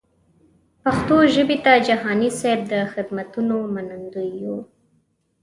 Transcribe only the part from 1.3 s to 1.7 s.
ژبې